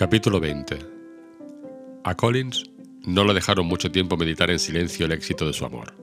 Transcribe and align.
Capítulo 0.00 0.40
20 0.40 0.78
A 2.04 2.14
Collins 2.14 2.70
no 3.04 3.22
le 3.22 3.34
dejaron 3.34 3.66
mucho 3.66 3.92
tiempo 3.92 4.16
meditar 4.16 4.50
en 4.50 4.58
silencio 4.58 5.04
el 5.04 5.12
éxito 5.12 5.46
de 5.46 5.52
su 5.52 5.66
amor, 5.66 5.94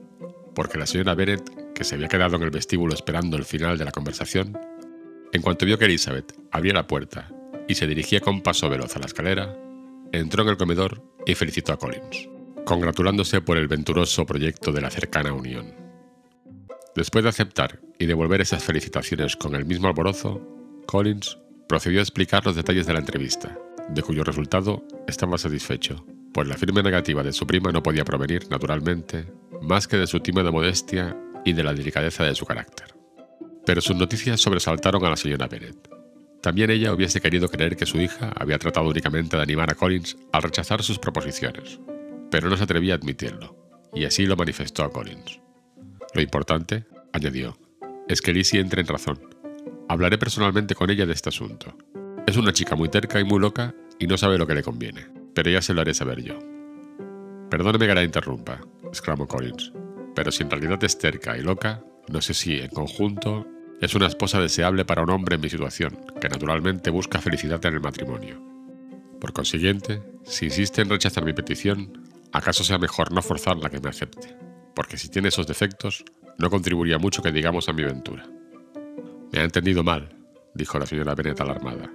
porque 0.54 0.78
la 0.78 0.86
señora 0.86 1.16
Bennet, 1.16 1.72
que 1.74 1.82
se 1.82 1.96
había 1.96 2.06
quedado 2.06 2.36
en 2.36 2.44
el 2.44 2.50
vestíbulo 2.50 2.94
esperando 2.94 3.36
el 3.36 3.44
final 3.44 3.76
de 3.76 3.84
la 3.84 3.90
conversación, 3.90 4.56
en 5.32 5.42
cuanto 5.42 5.66
vio 5.66 5.80
que 5.80 5.86
Elizabeth 5.86 6.32
abría 6.52 6.74
la 6.74 6.86
puerta 6.86 7.32
y 7.66 7.74
se 7.74 7.88
dirigía 7.88 8.20
con 8.20 8.40
paso 8.40 8.70
veloz 8.70 8.94
a 8.94 9.00
la 9.00 9.06
escalera, 9.06 9.58
entró 10.12 10.44
en 10.44 10.50
el 10.50 10.56
comedor 10.56 11.02
y 11.26 11.34
felicitó 11.34 11.72
a 11.72 11.78
Collins, 11.78 12.28
congratulándose 12.64 13.40
por 13.40 13.58
el 13.58 13.66
venturoso 13.66 14.24
proyecto 14.24 14.70
de 14.70 14.80
la 14.80 14.90
cercana 14.90 15.32
unión. 15.32 15.74
Después 16.94 17.24
de 17.24 17.30
aceptar 17.30 17.80
y 17.98 18.06
devolver 18.06 18.42
esas 18.42 18.62
felicitaciones 18.62 19.34
con 19.34 19.56
el 19.56 19.64
mismo 19.64 19.88
alborozo, 19.88 20.40
Collins 20.86 21.36
procedió 21.68 21.98
a 21.98 22.02
explicar 22.02 22.46
los 22.46 22.54
detalles 22.54 22.86
de 22.86 22.92
la 22.92 23.00
entrevista, 23.00 23.58
de 23.88 24.02
cuyo 24.02 24.24
resultado 24.24 24.84
estaba 25.06 25.38
satisfecho, 25.38 26.04
pues 26.32 26.46
la 26.46 26.56
firme 26.56 26.82
negativa 26.82 27.22
de 27.22 27.32
su 27.32 27.46
prima 27.46 27.72
no 27.72 27.82
podía 27.82 28.04
provenir, 28.04 28.48
naturalmente, 28.50 29.26
más 29.62 29.88
que 29.88 29.96
de 29.96 30.06
su 30.06 30.20
tímida 30.20 30.50
modestia 30.50 31.16
y 31.44 31.52
de 31.52 31.62
la 31.62 31.72
delicadeza 31.72 32.24
de 32.24 32.34
su 32.34 32.46
carácter. 32.46 32.94
Pero 33.64 33.80
sus 33.80 33.96
noticias 33.96 34.40
sobresaltaron 34.40 35.04
a 35.04 35.10
la 35.10 35.16
señora 35.16 35.48
Bennet. 35.48 35.88
También 36.42 36.70
ella 36.70 36.92
hubiese 36.92 37.20
querido 37.20 37.48
creer 37.48 37.76
que 37.76 37.86
su 37.86 37.98
hija 37.98 38.32
había 38.36 38.58
tratado 38.58 38.88
únicamente 38.88 39.36
de 39.36 39.42
animar 39.42 39.70
a 39.70 39.74
Collins 39.74 40.16
al 40.32 40.42
rechazar 40.42 40.82
sus 40.82 40.98
proposiciones, 40.98 41.80
pero 42.30 42.48
no 42.48 42.56
se 42.56 42.64
atrevía 42.64 42.94
a 42.94 42.96
admitirlo, 42.96 43.56
y 43.92 44.04
así 44.04 44.26
lo 44.26 44.36
manifestó 44.36 44.84
a 44.84 44.90
Collins. 44.90 45.40
Lo 46.14 46.22
importante, 46.22 46.86
añadió, 47.12 47.58
es 48.08 48.22
que 48.22 48.32
Lizzie 48.32 48.60
entre 48.60 48.80
en 48.80 48.86
razón. 48.86 49.18
Hablaré 49.88 50.18
personalmente 50.18 50.74
con 50.74 50.90
ella 50.90 51.06
de 51.06 51.12
este 51.12 51.30
asunto. 51.30 51.76
Es 52.28 52.36
una 52.36 52.52
chica 52.52 52.76
muy 52.76 52.90
terca 52.90 53.18
y 53.18 53.24
muy 53.24 53.40
loca 53.40 53.74
y 53.98 54.06
no 54.06 54.18
sabe 54.18 54.36
lo 54.36 54.46
que 54.46 54.54
le 54.54 54.62
conviene, 54.62 55.06
pero 55.32 55.50
ya 55.50 55.62
se 55.62 55.72
lo 55.72 55.80
haré 55.80 55.94
saber 55.94 56.22
yo. 56.22 56.38
Perdóneme 57.48 57.86
que 57.86 57.94
la 57.94 58.04
interrumpa, 58.04 58.60
exclamó 58.84 59.26
Collins, 59.26 59.72
pero 60.14 60.30
si 60.30 60.42
en 60.42 60.50
realidad 60.50 60.84
es 60.84 60.98
terca 60.98 61.38
y 61.38 61.40
loca, 61.40 61.82
no 62.08 62.20
sé 62.20 62.34
si, 62.34 62.58
en 62.58 62.68
conjunto, 62.68 63.46
es 63.80 63.94
una 63.94 64.08
esposa 64.08 64.42
deseable 64.42 64.84
para 64.84 65.04
un 65.04 65.08
hombre 65.08 65.36
en 65.36 65.40
mi 65.40 65.48
situación, 65.48 66.00
que 66.20 66.28
naturalmente 66.28 66.90
busca 66.90 67.18
felicidad 67.18 67.64
en 67.64 67.72
el 67.72 67.80
matrimonio. 67.80 68.38
Por 69.18 69.32
consiguiente, 69.32 70.02
si 70.24 70.44
insiste 70.44 70.82
en 70.82 70.90
rechazar 70.90 71.24
mi 71.24 71.32
petición, 71.32 72.10
acaso 72.30 72.62
sea 72.62 72.76
mejor 72.76 73.10
no 73.10 73.22
forzarla 73.22 73.70
que 73.70 73.80
me 73.80 73.88
acepte, 73.88 74.36
porque 74.74 74.98
si 74.98 75.08
tiene 75.08 75.28
esos 75.28 75.46
defectos, 75.46 76.04
no 76.36 76.50
contribuiría 76.50 76.98
mucho 76.98 77.22
que 77.22 77.32
digamos 77.32 77.70
a 77.70 77.72
mi 77.72 77.84
ventura. 77.84 78.26
Me 79.32 79.40
ha 79.40 79.44
entendido 79.44 79.82
mal, 79.82 80.10
dijo 80.54 80.78
la 80.78 80.84
señora 80.84 81.14
Bennet 81.14 81.40
alarmada. 81.40 81.90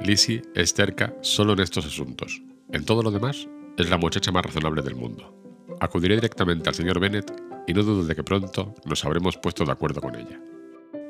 Lizzie 0.00 0.42
es 0.54 0.74
cerca 0.74 1.14
solo 1.20 1.52
en 1.52 1.60
estos 1.60 1.86
asuntos. 1.86 2.42
En 2.72 2.84
todo 2.84 3.02
lo 3.02 3.10
demás, 3.10 3.48
es 3.76 3.90
la 3.90 3.98
muchacha 3.98 4.32
más 4.32 4.44
razonable 4.44 4.82
del 4.82 4.96
mundo. 4.96 5.32
Acudiré 5.80 6.16
directamente 6.16 6.68
al 6.68 6.74
señor 6.74 6.98
Bennet 6.98 7.32
y 7.66 7.74
no 7.74 7.82
dudo 7.82 8.04
de 8.04 8.14
que 8.14 8.24
pronto 8.24 8.74
nos 8.84 9.04
habremos 9.04 9.36
puesto 9.36 9.64
de 9.64 9.72
acuerdo 9.72 10.00
con 10.00 10.16
ella. 10.16 10.40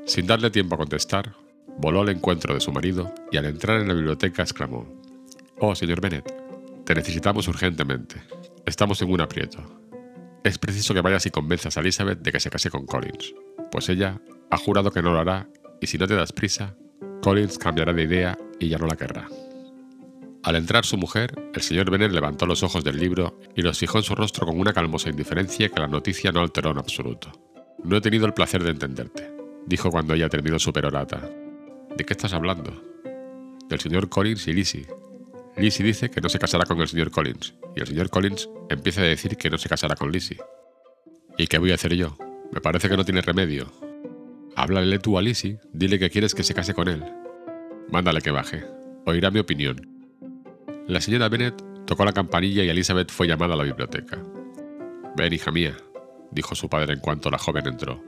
Sin 0.05 0.27
darle 0.27 0.51
tiempo 0.51 0.75
a 0.75 0.79
contestar, 0.79 1.35
voló 1.79 2.03
al 2.03 2.11
encuentro 2.11 2.55
de 2.55 2.61
su 2.61 2.73
marido 2.73 3.15
y 3.31 3.37
al 3.37 3.47
entrar 3.47 3.81
en 3.81 3.89
la 3.89 3.95
biblioteca 3.95 4.43
exclamó, 4.43 4.87
Oh, 5.59 5.75
señor 5.75 6.01
Bennet, 6.01 6.31
te 6.85 6.95
necesitamos 6.95 7.49
urgentemente. 7.49 8.23
Estamos 8.67 9.01
en 9.03 9.11
un 9.11 9.21
aprieto. 9.21 9.65
Es 10.45 10.59
preciso 10.59 10.93
que 10.93 11.01
vayas 11.01 11.25
y 11.27 11.31
convenzas 11.31 11.77
a 11.77 11.81
Elizabeth 11.81 12.21
de 12.21 12.33
que 12.33 12.41
se 12.41 12.51
case 12.51 12.69
con 12.69 12.85
Collins, 12.85 13.35
pues 13.71 13.89
ella 13.89 14.21
ha 14.51 14.59
jurado 14.59 14.91
que 14.91 15.03
no 15.03 15.13
lo 15.13 15.21
hará 15.21 15.49
y 15.81 15.87
si 15.87 15.99
no 15.99 16.07
te 16.07 16.15
das 16.15 16.33
prisa, 16.33 16.77
Collins 17.23 17.59
cambiará 17.59 17.93
de 17.93 18.03
idea 18.03 18.37
y 18.63 18.69
ya 18.69 18.79
no 18.79 18.87
la 18.87 18.97
querrá. 18.97 19.29
Al 20.43 20.57
entrar 20.57 20.85
su 20.85 20.97
mujer, 20.97 21.35
el 21.55 21.63
señor 21.63 21.91
Bennet 21.91 22.11
levantó 22.11 22.47
los 22.47 22.63
ojos 22.63 22.83
del 22.83 22.99
libro 22.99 23.39
y 23.55 23.63
los 23.63 23.79
fijó 23.79 23.99
en 23.99 24.05
su 24.05 24.15
rostro 24.15 24.47
con 24.47 24.59
una 24.59 24.73
calmosa 24.73 25.09
indiferencia 25.09 25.69
que 25.69 25.81
la 25.81 25.87
noticia 25.87 26.33
no 26.33 26.41
alteró 26.41 26.71
en 26.71 26.79
absoluto. 26.79 27.31
No 27.85 27.97
he 27.97 28.01
tenido 28.01 28.27
el 28.27 28.35
placer 28.35 28.65
de 28.65 28.71
entenderte, 28.71 29.33
dijo 29.67 29.91
cuando 29.91 30.15
ella 30.15 30.29
terminó 30.29 30.59
su 30.59 30.73
perorata. 30.73 31.21
¿De 31.97 32.05
qué 32.05 32.13
estás 32.13 32.33
hablando? 32.33 32.83
Del 33.69 33.79
señor 33.79 34.09
Collins 34.09 34.49
y 34.49 34.53
Lizzie. 34.53 34.87
Lizzie 35.57 35.85
dice 35.85 36.11
que 36.11 36.21
no 36.21 36.29
se 36.29 36.39
casará 36.39 36.65
con 36.65 36.81
el 36.81 36.89
señor 36.89 37.11
Collins, 37.11 37.55
y 37.77 37.81
el 37.81 37.87
señor 37.87 38.11
Collins 38.11 38.49
empieza 38.69 39.03
a 39.03 39.05
decir 39.05 39.37
que 39.37 39.51
no 39.51 39.59
se 39.59 39.69
casará 39.69 39.95
con 39.95 40.11
Lizzie. 40.11 40.39
¿Y 41.39 41.47
qué 41.47 41.59
voy 41.59 41.71
a 41.71 41.77
hacer 41.77 41.95
yo? 41.95 42.17
Me 42.51 42.61
parece 42.61 42.89
que 42.89 42.97
no 42.97 43.05
tiene 43.05 43.23
remedio. 43.23 43.71
Háblale 44.57 44.99
tú 44.99 45.19
a 45.19 45.23
Lizzie, 45.23 45.59
dile 45.73 45.99
que 45.99 46.11
quieres 46.11 46.35
que 46.35 46.43
se 46.43 46.55
case 46.55 46.75
con 46.75 46.89
él. 46.89 47.22
Mándale 47.93 48.23
que 48.23 48.31
baje. 48.31 48.65
Oirá 49.05 49.31
mi 49.31 49.39
opinión. 49.39 49.87
La 50.89 51.03
señora 51.03 51.29
Bennet 51.29 51.63
tocó 51.85 52.07
la 52.07 52.13
campanilla 52.13 52.65
y 52.65 52.71
Elizabeth 52.71 53.13
fue 53.13 53.29
llamada 53.29 53.53
a 53.53 53.57
la 53.59 53.65
biblioteca. 53.65 54.19
Ven, 55.15 55.35
hija 55.35 55.53
mía, 55.53 55.77
dijo 56.31 56.55
su 56.55 56.71
padre 56.71 56.95
en 56.95 57.01
cuanto 57.01 57.31
la 57.31 57.37
joven 57.37 57.67
entró. 57.67 58.03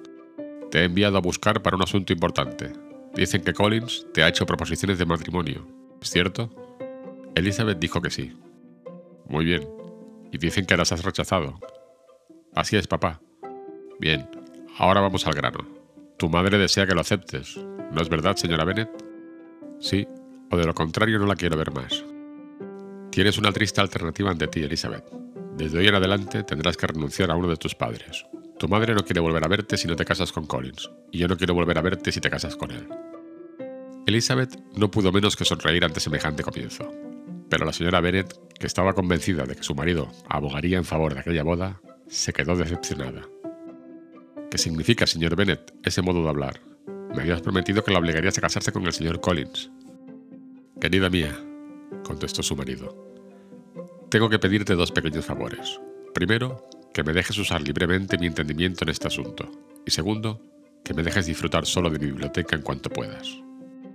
Te 0.71 0.81
he 0.81 0.85
enviado 0.85 1.19
a 1.19 1.21
buscar 1.21 1.61
para 1.61 1.77
un 1.77 1.83
asunto 1.83 2.15
importante. 2.15 2.73
Dicen 3.15 3.43
que 3.43 3.53
Collins 3.53 4.07
te 4.15 4.23
ha 4.23 4.29
hecho 4.29 4.47
proposiciones 4.47 4.99
de 4.99 5.05
matrimonio. 5.05 5.69
¿Es 6.01 6.09
cierto? 6.09 6.49
Elizabeth 7.35 7.79
dijo 7.79 8.01
que 8.01 8.11
sí. 8.11 8.35
Muy 9.29 9.45
bien. 9.45 9.69
Y 10.33 10.39
dicen 10.39 10.65
que 10.65 10.79
las 10.79 10.93
has 10.93 11.05
rechazado. 11.05 11.61
Así 12.55 12.77
es, 12.77 12.87
papá. 12.87 13.21
Bien, 14.01 14.31
ahora 14.79 15.03
vamos 15.03 15.27
al 15.27 15.35
grano. 15.35 15.59
Tu 16.17 16.31
madre 16.31 16.57
desea 16.57 16.87
que 16.87 16.95
lo 16.95 17.03
aceptes. 17.03 17.59
¿No 17.93 18.01
es 18.01 18.09
verdad, 18.09 18.35
señora 18.37 18.65
Bennet? 18.65 19.14
Sí, 19.85 20.09
o 20.51 20.57
de 20.57 20.65
lo 20.65 20.75
contrario 20.75 21.19
no 21.19 21.27
la 21.27 21.37
quiero 21.37 21.59
ver 21.59 21.71
más. 21.71 22.03
Tienes 23.11 23.37
una 23.37 23.53
triste 23.53 23.83
alternativa 23.83 24.31
ante 24.31 24.49
ti, 24.49 24.63
Elizabeth. 24.63 25.05
Desde 25.59 25.79
hoy 25.79 25.87
en 25.87 25.95
adelante 25.95 26.43
tendrás 26.43 26.79
que 26.79 26.87
renunciar 26.87 27.31
a 27.31 27.37
uno 27.37 27.49
de 27.49 27.59
tus 27.59 27.75
padres. 27.75 28.25
Tu 28.59 28.67
madre 28.67 28.95
no 28.95 29.05
quiere 29.05 29.21
volver 29.21 29.45
a 29.45 29.49
verte 29.49 29.77
si 29.77 29.87
no 29.87 29.95
te 29.95 30.07
casas 30.07 30.33
con 30.33 30.47
Collins, 30.47 30.91
y 31.13 31.19
yo 31.19 31.29
no 31.29 31.37
quiero 31.37 31.53
volver 31.53 31.77
a 31.77 31.83
verte 31.83 32.13
si 32.13 32.21
te 32.23 32.31
casas 32.31 32.57
con 32.57 32.71
él. 32.71 32.89
Elizabeth 34.07 34.59
no 34.75 34.91
pudo 34.91 35.13
menos 35.13 35.37
que 35.37 35.45
sonreír 35.45 35.85
ante 35.85 36.01
semejante 36.01 36.43
comienzo, 36.43 36.91
pero 37.51 37.67
la 37.67 37.73
señora 37.75 38.01
Bennet, 38.01 38.35
que 38.59 38.67
estaba 38.67 38.95
convencida 38.95 39.45
de 39.45 39.55
que 39.55 39.65
su 39.65 39.75
marido 39.75 40.11
abogaría 40.31 40.79
en 40.79 40.87
favor 40.87 41.13
de 41.13 41.21
aquella 41.21 41.43
boda, 41.43 41.83
se 42.09 42.33
quedó 42.33 42.57
decepcionada. 42.57 43.29
¿Qué 44.51 44.57
significa, 44.57 45.07
señor 45.07 45.37
Bennet, 45.37 45.75
ese 45.83 46.01
modo 46.01 46.23
de 46.23 46.31
hablar? 46.31 46.74
Me 47.15 47.23
habías 47.23 47.43
prometido 47.43 47.85
que 47.85 47.93
la 47.93 47.99
obligarías 47.99 48.37
a 48.39 48.41
casarse 48.41 48.73
con 48.73 48.85
el 48.87 48.93
señor 48.93 49.21
Collins. 49.21 49.71
Querida 50.81 51.09
mía, 51.09 51.35
contestó 52.03 52.43
su 52.43 52.57
marido, 52.57 53.05
tengo 54.15 54.31
que 54.31 54.39
pedirte 54.39 54.77
dos 54.77 54.93
pequeños 54.93 55.25
favores. 55.25 55.81
Primero, 56.15 56.69
que 56.93 57.03
me 57.03 57.13
dejes 57.13 57.37
usar 57.39 57.61
libremente 57.61 58.17
mi 58.17 58.27
entendimiento 58.27 58.85
en 58.85 58.91
este 58.91 59.09
asunto. 59.09 59.51
Y 59.85 59.91
segundo, 59.91 60.41
que 60.85 60.95
me 60.95 61.03
dejes 61.03 61.27
disfrutar 61.27 61.67
solo 61.67 61.91
de 61.91 61.99
mi 61.99 62.07
biblioteca 62.07 62.55
en 62.55 62.63
cuanto 62.63 62.91
puedas. 62.91 63.29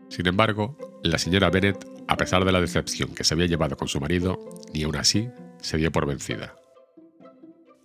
Sin 0.10 0.28
embargo, 0.28 0.78
la 1.04 1.18
señora 1.18 1.50
Bennet, 1.50 1.88
a 2.10 2.18
pesar 2.18 2.44
de 2.44 2.52
la 2.52 2.60
decepción 2.60 3.16
que 3.16 3.24
se 3.24 3.34
había 3.34 3.46
llevado 3.46 3.78
con 3.78 3.88
su 3.88 4.02
marido, 4.02 4.40
ni 4.74 4.84
aun 4.84 4.98
así 4.98 5.30
se 5.62 5.78
dio 5.78 5.90
por 5.90 6.06
vencida. 6.06 6.54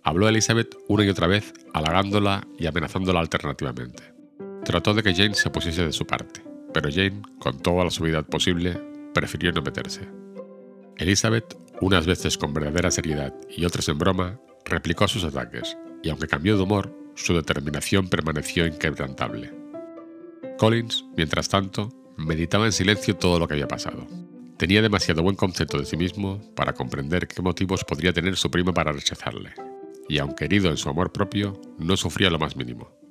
Habló 0.03 0.25
a 0.25 0.29
Elizabeth 0.29 0.75
una 0.89 1.05
y 1.05 1.09
otra 1.09 1.27
vez, 1.27 1.53
halagándola 1.73 2.45
y 2.59 2.67
amenazándola 2.67 3.21
alternativamente. 3.21 4.14
Trató 4.65 4.95
de 4.95 5.03
que 5.03 5.13
Jane 5.13 5.35
se 5.35 5.51
pusiese 5.51 5.85
de 5.85 5.93
su 5.93 6.07
parte, 6.07 6.43
pero 6.73 6.89
Jane, 6.91 7.21
con 7.37 7.59
toda 7.59 7.83
la 7.83 7.91
suavidad 7.91 8.25
posible, 8.25 8.81
prefirió 9.13 9.51
no 9.51 9.61
meterse. 9.61 10.09
Elizabeth, 10.97 11.55
unas 11.81 12.07
veces 12.07 12.35
con 12.35 12.51
verdadera 12.51 12.89
seriedad 12.89 13.31
y 13.55 13.63
otras 13.65 13.87
en 13.89 13.99
broma, 13.99 14.39
replicó 14.65 15.07
sus 15.07 15.23
ataques, 15.23 15.77
y 16.01 16.09
aunque 16.09 16.27
cambió 16.27 16.57
de 16.57 16.63
humor, 16.63 16.91
su 17.13 17.35
determinación 17.35 18.09
permaneció 18.09 18.65
inquebrantable. 18.65 19.53
Collins, 20.57 21.05
mientras 21.15 21.47
tanto, 21.47 21.93
meditaba 22.17 22.65
en 22.65 22.71
silencio 22.71 23.15
todo 23.15 23.37
lo 23.37 23.47
que 23.47 23.53
había 23.53 23.67
pasado. 23.67 24.07
Tenía 24.57 24.81
demasiado 24.81 25.21
buen 25.21 25.35
concepto 25.35 25.77
de 25.77 25.85
sí 25.85 25.95
mismo 25.95 26.41
para 26.55 26.73
comprender 26.73 27.27
qué 27.27 27.43
motivos 27.43 27.83
podría 27.83 28.13
tener 28.13 28.35
su 28.35 28.49
prima 28.49 28.73
para 28.73 28.93
rechazarle, 28.93 29.51
y 30.09 30.17
aunque 30.17 30.45
herido 30.45 30.71
en 30.71 30.77
su 30.77 30.89
amor 30.89 31.11
propio, 31.11 31.61
no 31.77 31.95
sufría 31.97 32.31
lo 32.31 32.39
más 32.39 32.55
mínimo. 32.55 33.04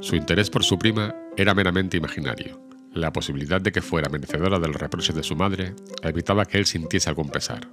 Su 0.00 0.14
interés 0.14 0.48
por 0.48 0.62
su 0.64 0.78
prima 0.78 1.14
era 1.36 1.54
meramente 1.54 1.96
imaginario. 1.96 2.60
La 2.94 3.12
posibilidad 3.12 3.60
de 3.60 3.72
que 3.72 3.82
fuera 3.82 4.08
merecedora 4.08 4.58
del 4.58 4.74
reproche 4.74 5.12
de 5.12 5.24
su 5.24 5.34
madre 5.34 5.74
evitaba 6.02 6.46
que 6.46 6.58
él 6.58 6.66
sintiese 6.66 7.08
algún 7.08 7.30
pesar. 7.30 7.68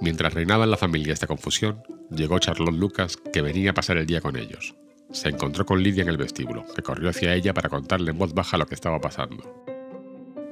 Mientras 0.00 0.34
reinaba 0.34 0.64
en 0.64 0.70
la 0.70 0.76
familia 0.76 1.14
esta 1.14 1.26
confusión, 1.26 1.82
llegó 2.10 2.38
Charlotte 2.38 2.74
Lucas, 2.74 3.16
que 3.16 3.40
venía 3.40 3.70
a 3.70 3.74
pasar 3.74 3.96
el 3.96 4.06
día 4.06 4.20
con 4.20 4.36
ellos. 4.36 4.76
Se 5.10 5.30
encontró 5.30 5.64
con 5.64 5.82
Lidia 5.82 6.02
en 6.02 6.10
el 6.10 6.18
vestíbulo, 6.18 6.66
que 6.74 6.82
corrió 6.82 7.08
hacia 7.08 7.34
ella 7.34 7.54
para 7.54 7.70
contarle 7.70 8.10
en 8.10 8.18
voz 8.18 8.34
baja 8.34 8.58
lo 8.58 8.66
que 8.66 8.74
estaba 8.74 9.00
pasando. 9.00 9.64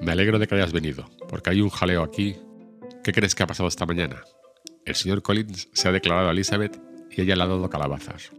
Me 0.01 0.13
alegro 0.13 0.39
de 0.39 0.47
que 0.47 0.55
hayas 0.55 0.73
venido, 0.73 1.11
porque 1.29 1.51
hay 1.51 1.61
un 1.61 1.69
jaleo 1.69 2.03
aquí. 2.03 2.37
¿Qué 3.03 3.13
crees 3.13 3.35
que 3.35 3.43
ha 3.43 3.47
pasado 3.47 3.69
esta 3.69 3.87
mañana? 3.87 4.23
El 4.87 4.95
señor 4.95 5.23
Collins 5.23 5.69
se 5.73 5.89
ha 5.89 5.93
declarado 5.93 6.29
a 6.29 6.33
Elizabeth 6.33 6.81
y 7.11 7.21
ella 7.21 7.37
le 7.37 7.43
ha 7.43 7.47
dado 7.47 7.69
calabazas. 7.69 8.33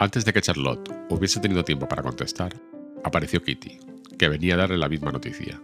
Antes 0.00 0.24
de 0.24 0.32
que 0.32 0.40
Charlotte 0.40 0.90
hubiese 1.10 1.40
tenido 1.40 1.62
tiempo 1.62 1.86
para 1.86 2.02
contestar, 2.02 2.54
apareció 3.04 3.42
Kitty, 3.42 3.78
que 4.18 4.30
venía 4.30 4.54
a 4.54 4.56
darle 4.56 4.78
la 4.78 4.88
misma 4.88 5.12
noticia. 5.12 5.60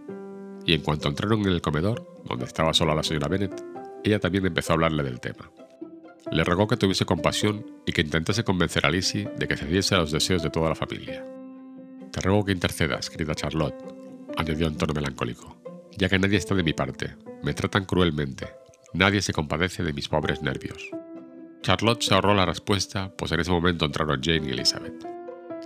y 0.63 0.73
en 0.73 0.81
cuanto 0.81 1.07
entraron 1.07 1.41
en 1.41 1.53
el 1.53 1.61
comedor, 1.61 2.05
donde 2.25 2.45
estaba 2.45 2.73
sola 2.73 2.93
la 2.93 3.01
señora 3.01 3.29
Bennet, 3.29 3.63
ella 4.03 4.19
también 4.19 4.45
empezó 4.45 4.73
a 4.73 4.75
hablarle 4.75 5.01
del 5.01 5.19
tema. 5.19 5.49
Le 6.29 6.43
rogó 6.43 6.67
que 6.67 6.77
tuviese 6.77 7.05
compasión 7.05 7.65
y 7.85 7.93
que 7.93 8.01
intentase 8.01 8.43
convencer 8.43 8.85
a 8.85 8.91
Lizzie 8.91 9.27
de 9.37 9.47
que 9.47 9.57
cediese 9.57 9.95
a 9.95 9.99
los 9.99 10.11
deseos 10.11 10.43
de 10.43 10.51
toda 10.51 10.69
la 10.69 10.75
familia. 10.75 11.25
Te 12.11 12.21
ruego 12.21 12.45
que 12.45 12.51
intercedas, 12.51 13.09
querida 13.09 13.33
Charlotte, 13.33 13.81
añadió 14.37 14.67
en 14.67 14.77
tono 14.77 14.93
melancólico, 14.93 15.57
ya 15.97 16.09
que 16.09 16.19
nadie 16.19 16.37
está 16.37 16.53
de 16.53 16.63
mi 16.63 16.73
parte, 16.73 17.15
me 17.41 17.55
tratan 17.55 17.85
cruelmente, 17.85 18.47
nadie 18.93 19.23
se 19.23 19.33
compadece 19.33 19.83
de 19.83 19.93
mis 19.93 20.09
pobres 20.09 20.43
nervios. 20.43 20.91
Charlotte 21.61 22.01
se 22.01 22.13
ahorró 22.13 22.33
la 22.33 22.45
respuesta, 22.45 23.11
pues 23.17 23.31
en 23.31 23.39
ese 23.39 23.51
momento 23.51 23.85
entraron 23.85 24.21
Jane 24.21 24.47
y 24.47 24.51
Elizabeth. 24.51 25.05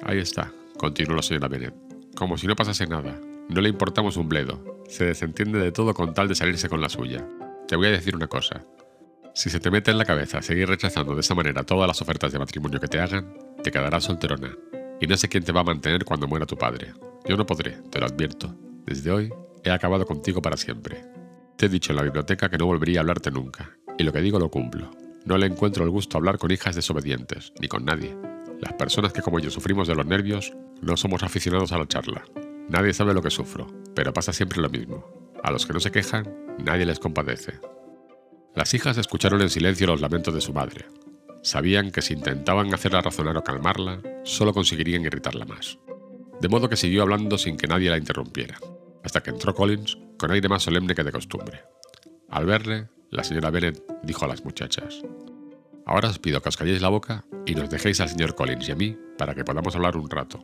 Ahí 0.03 0.19
está, 0.19 0.51
continuó 0.77 1.15
la 1.15 1.21
señora 1.21 1.47
Bennet, 1.47 1.75
como 2.15 2.37
si 2.37 2.47
no 2.47 2.55
pasase 2.55 2.87
nada, 2.87 3.19
no 3.49 3.61
le 3.61 3.69
importamos 3.69 4.17
un 4.17 4.29
bledo, 4.29 4.83
se 4.87 5.05
desentiende 5.05 5.59
de 5.59 5.71
todo 5.71 5.93
con 5.93 6.13
tal 6.13 6.27
de 6.27 6.35
salirse 6.35 6.69
con 6.69 6.81
la 6.81 6.89
suya. 6.89 7.27
Te 7.67 7.75
voy 7.75 7.87
a 7.87 7.91
decir 7.91 8.15
una 8.15 8.27
cosa. 8.27 8.65
Si 9.33 9.49
se 9.49 9.59
te 9.59 9.71
mete 9.71 9.91
en 9.91 9.97
la 9.97 10.05
cabeza 10.05 10.41
seguir 10.41 10.67
rechazando 10.67 11.15
de 11.15 11.21
esa 11.21 11.35
manera 11.35 11.63
todas 11.63 11.87
las 11.87 12.01
ofertas 12.01 12.31
de 12.31 12.39
matrimonio 12.39 12.79
que 12.79 12.87
te 12.87 12.99
hagan, 12.99 13.33
te 13.63 13.71
quedarás 13.71 14.03
solterona. 14.03 14.55
Y 14.99 15.07
no 15.07 15.17
sé 15.17 15.29
quién 15.29 15.43
te 15.43 15.51
va 15.51 15.61
a 15.61 15.65
mantener 15.65 16.05
cuando 16.05 16.27
muera 16.27 16.45
tu 16.45 16.57
padre. 16.57 16.93
Yo 17.25 17.37
no 17.37 17.45
podré, 17.45 17.71
te 17.89 17.99
lo 17.99 18.05
advierto. 18.05 18.53
Desde 18.85 19.11
hoy 19.11 19.33
he 19.63 19.71
acabado 19.71 20.05
contigo 20.05 20.41
para 20.41 20.57
siempre. 20.57 21.03
Te 21.55 21.67
he 21.67 21.69
dicho 21.69 21.91
en 21.91 21.97
la 21.97 22.03
biblioteca 22.03 22.49
que 22.49 22.57
no 22.57 22.65
volvería 22.65 22.99
a 22.99 23.01
hablarte 23.01 23.31
nunca, 23.31 23.71
y 23.97 24.03
lo 24.03 24.11
que 24.11 24.21
digo 24.21 24.39
lo 24.39 24.49
cumplo. 24.49 24.91
No 25.25 25.37
le 25.37 25.45
encuentro 25.45 25.83
el 25.83 25.89
gusto 25.89 26.17
hablar 26.17 26.37
con 26.37 26.51
hijas 26.51 26.75
desobedientes, 26.75 27.53
ni 27.59 27.67
con 27.67 27.85
nadie. 27.85 28.15
Las 28.59 28.73
personas 28.73 29.13
que 29.13 29.21
como 29.21 29.39
yo 29.39 29.49
sufrimos 29.49 29.87
de 29.87 29.95
los 29.95 30.05
nervios, 30.05 30.53
no 30.81 30.97
somos 30.97 31.23
aficionados 31.23 31.71
a 31.71 31.77
la 31.77 31.87
charla. 31.87 32.23
Nadie 32.69 32.93
sabe 32.93 33.13
lo 33.13 33.21
que 33.21 33.29
sufro, 33.29 33.67
pero 33.95 34.13
pasa 34.13 34.33
siempre 34.33 34.61
lo 34.61 34.69
mismo. 34.69 35.05
A 35.43 35.51
los 35.51 35.65
que 35.65 35.73
no 35.73 35.79
se 35.79 35.91
quejan, 35.91 36.55
nadie 36.63 36.85
les 36.85 36.99
compadece. 36.99 37.59
Las 38.55 38.73
hijas 38.73 38.97
escucharon 38.97 39.41
en 39.41 39.49
silencio 39.49 39.87
los 39.87 40.01
lamentos 40.01 40.33
de 40.33 40.41
su 40.41 40.53
madre. 40.53 40.85
Sabían 41.43 41.91
que 41.91 42.01
si 42.01 42.13
intentaban 42.13 42.73
hacerla 42.73 43.01
razonar 43.01 43.37
o 43.37 43.43
calmarla, 43.43 44.01
solo 44.23 44.53
conseguirían 44.53 45.03
irritarla 45.03 45.45
más. 45.45 45.79
De 46.39 46.49
modo 46.49 46.69
que 46.69 46.77
siguió 46.77 47.01
hablando 47.01 47.37
sin 47.37 47.57
que 47.57 47.67
nadie 47.67 47.89
la 47.89 47.97
interrumpiera, 47.97 48.57
hasta 49.03 49.21
que 49.21 49.31
entró 49.31 49.53
Collins 49.53 49.97
con 50.17 50.31
aire 50.31 50.49
más 50.49 50.63
solemne 50.63 50.95
que 50.95 51.03
de 51.03 51.11
costumbre. 51.11 51.63
Al 52.29 52.45
verle, 52.45 52.89
la 53.11 53.23
señora 53.23 53.51
Bennet 53.51 53.83
dijo 54.03 54.25
a 54.25 54.27
las 54.27 54.43
muchachas, 54.43 55.03
Ahora 55.85 56.09
os 56.09 56.19
pido 56.19 56.41
que 56.41 56.49
os 56.49 56.57
calléis 56.57 56.81
la 56.81 56.89
boca 56.89 57.25
y 57.45 57.55
nos 57.55 57.69
dejéis 57.69 57.99
al 57.99 58.09
señor 58.09 58.35
Collins 58.35 58.69
y 58.69 58.71
a 58.71 58.75
mí 58.75 58.97
para 59.17 59.35
que 59.35 59.43
podamos 59.43 59.75
hablar 59.75 59.97
un 59.97 60.09
rato. 60.09 60.43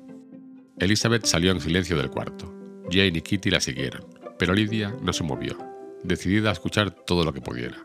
Elizabeth 0.78 1.26
salió 1.26 1.52
en 1.52 1.62
silencio 1.62 1.98
del 1.98 2.12
cuarto. 2.12 2.54
Jane 2.90 3.18
y 3.18 3.22
Kitty 3.22 3.50
la 3.50 3.62
siguieron, 3.62 4.06
pero 4.38 4.54
Lydia 4.54 4.96
no 5.02 5.14
se 5.14 5.24
movió, 5.24 5.58
decidida 6.04 6.50
a 6.50 6.54
escuchar 6.54 6.92
todo 6.92 7.24
lo 7.24 7.34
que 7.34 7.42
pudiera. 7.42 7.78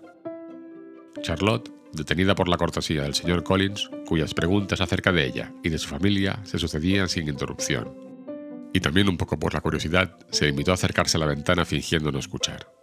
Charlotte, 1.22 1.72
detenida 1.92 2.34
por 2.34 2.48
la 2.48 2.56
cortesía 2.56 3.02
del 3.02 3.14
señor 3.14 3.44
Collins, 3.44 3.90
cuyas 4.06 4.34
preguntas 4.34 4.80
acerca 4.80 5.12
de 5.12 5.26
ella 5.26 5.52
y 5.62 5.68
de 5.68 5.78
su 5.78 5.88
familia 5.88 6.40
se 6.44 6.58
sucedían 6.58 7.08
sin 7.08 7.28
interrupción, 7.28 7.94
y 8.72 8.80
también 8.80 9.08
un 9.08 9.16
poco 9.16 9.38
por 9.38 9.54
la 9.54 9.60
curiosidad, 9.60 10.16
se 10.30 10.46
limitó 10.46 10.70
a 10.72 10.74
acercarse 10.74 11.16
a 11.16 11.20
la 11.20 11.26
ventana 11.26 11.64
fingiendo 11.64 12.10
no 12.10 12.18
escuchar. 12.18 12.81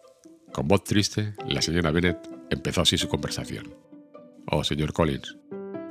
Con 0.60 0.68
voz 0.68 0.84
triste, 0.84 1.36
la 1.48 1.62
señora 1.62 1.90
Bennet 1.90 2.18
empezó 2.50 2.82
así 2.82 2.98
su 2.98 3.08
conversación. 3.08 3.74
Oh, 4.48 4.62
señor 4.66 4.92
Collins. 4.92 5.38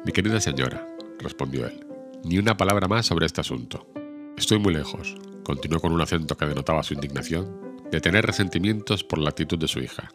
Mi 0.05 0.13
querida 0.13 0.43
señora, 0.43 0.87
respondió 1.21 1.67
él, 1.67 1.87
ni 2.23 2.37
una 2.37 2.59
palabra 2.59 2.87
más 2.87 3.07
sobre 3.07 3.25
este 3.25 3.41
asunto. 3.41 3.91
Estoy 4.37 4.59
muy 4.59 4.75
lejos, 4.75 5.15
continuó 5.43 5.81
con 5.81 5.93
un 5.93 6.03
acento 6.03 6.37
que 6.37 6.45
denotaba 6.45 6.83
su 6.83 6.93
indignación, 6.93 7.81
de 7.91 8.03
tener 8.03 8.27
resentimientos 8.27 9.05
por 9.05 9.21
la 9.21 9.31
actitud 9.31 9.59
de 9.59 9.69
su 9.69 9.81
hija. 9.81 10.11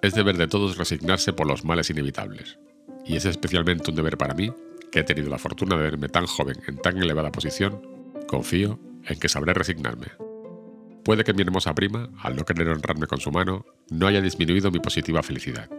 Es 0.00 0.14
deber 0.14 0.36
de 0.36 0.46
todos 0.46 0.78
resignarse 0.78 1.32
por 1.32 1.48
los 1.48 1.64
males 1.64 1.90
inevitables, 1.90 2.60
y 3.04 3.16
es 3.16 3.24
especialmente 3.24 3.90
un 3.90 3.96
deber 3.96 4.16
para 4.16 4.34
mí, 4.34 4.52
que 4.92 5.00
he 5.00 5.02
tenido 5.02 5.28
la 5.28 5.38
fortuna 5.38 5.76
de 5.76 5.82
verme 5.82 6.08
tan 6.08 6.26
joven 6.26 6.58
en 6.68 6.76
tan 6.76 6.98
elevada 6.98 7.32
posición, 7.32 7.82
confío 8.28 8.78
en 9.06 9.18
que 9.18 9.28
sabré 9.28 9.54
resignarme. 9.54 10.06
Puede 11.08 11.24
que 11.24 11.32
mi 11.32 11.40
hermosa 11.40 11.74
prima, 11.74 12.10
al 12.20 12.36
no 12.36 12.44
querer 12.44 12.68
honrarme 12.68 13.06
con 13.06 13.18
su 13.18 13.32
mano, 13.32 13.64
no 13.88 14.06
haya 14.06 14.20
disminuido 14.20 14.70
mi 14.70 14.78
positiva 14.78 15.22
felicidad. 15.22 15.70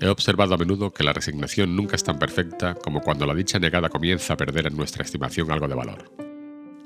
He 0.00 0.06
observado 0.06 0.54
a 0.54 0.58
menudo 0.58 0.92
que 0.92 1.02
la 1.02 1.12
resignación 1.12 1.74
nunca 1.74 1.96
es 1.96 2.04
tan 2.04 2.20
perfecta 2.20 2.76
como 2.76 3.00
cuando 3.00 3.26
la 3.26 3.34
dicha 3.34 3.58
negada 3.58 3.88
comienza 3.88 4.34
a 4.34 4.36
perder 4.36 4.68
en 4.68 4.76
nuestra 4.76 5.02
estimación 5.02 5.50
algo 5.50 5.66
de 5.66 5.74
valor. 5.74 6.12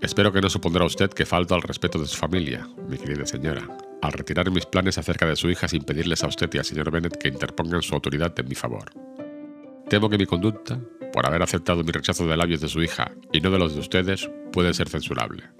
Espero 0.00 0.32
que 0.32 0.40
no 0.40 0.48
supondrá 0.48 0.86
usted 0.86 1.10
que 1.10 1.26
falto 1.26 1.54
al 1.54 1.60
respeto 1.60 1.98
de 1.98 2.06
su 2.06 2.16
familia, 2.16 2.66
mi 2.88 2.96
querida 2.96 3.26
señora, 3.26 3.68
al 4.00 4.12
retirar 4.12 4.50
mis 4.50 4.64
planes 4.64 4.96
acerca 4.96 5.26
de 5.26 5.36
su 5.36 5.50
hija 5.50 5.68
sin 5.68 5.82
pedirles 5.82 6.24
a 6.24 6.28
usted 6.28 6.48
y 6.54 6.56
al 6.56 6.64
señor 6.64 6.90
Bennet 6.90 7.18
que 7.18 7.28
interpongan 7.28 7.82
su 7.82 7.94
autoridad 7.94 8.32
en 8.40 8.48
mi 8.48 8.54
favor. 8.54 8.92
Temo 9.90 10.08
que 10.08 10.16
mi 10.16 10.24
conducta, 10.24 10.80
por 11.12 11.26
haber 11.26 11.42
aceptado 11.42 11.84
mi 11.84 11.92
rechazo 11.92 12.26
de 12.26 12.34
labios 12.34 12.62
de 12.62 12.68
su 12.68 12.82
hija 12.82 13.12
y 13.30 13.42
no 13.42 13.50
de 13.50 13.58
los 13.58 13.74
de 13.74 13.80
ustedes, 13.80 14.30
puede 14.52 14.72
ser 14.72 14.88
censurable. 14.88 15.50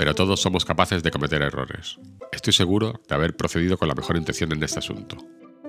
Pero 0.00 0.14
todos 0.14 0.40
somos 0.40 0.64
capaces 0.64 1.02
de 1.02 1.10
cometer 1.10 1.42
errores. 1.42 1.98
Estoy 2.32 2.54
seguro 2.54 3.02
de 3.06 3.14
haber 3.14 3.36
procedido 3.36 3.76
con 3.76 3.86
la 3.86 3.94
mejor 3.94 4.16
intención 4.16 4.50
en 4.50 4.62
este 4.62 4.78
asunto. 4.78 5.18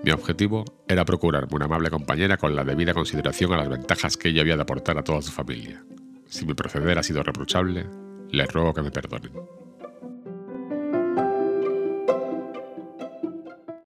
Mi 0.06 0.12
objetivo 0.12 0.64
era 0.88 1.04
procurarme 1.04 1.54
una 1.54 1.66
amable 1.66 1.90
compañera 1.90 2.38
con 2.38 2.56
la 2.56 2.64
debida 2.64 2.94
consideración 2.94 3.52
a 3.52 3.58
las 3.58 3.68
ventajas 3.68 4.16
que 4.16 4.30
ella 4.30 4.40
había 4.40 4.56
de 4.56 4.62
aportar 4.62 4.98
a 4.98 5.04
toda 5.04 5.22
su 5.22 5.34
familia. 5.34 5.84
Si 6.30 6.46
mi 6.46 6.54
proceder 6.54 6.98
ha 6.98 7.04
sido 7.04 7.24
reprochable, 7.24 7.88
les 8.30 8.48
ruego 8.54 8.74
que 8.74 8.84
me 8.84 8.92
perdonen. 8.92 9.34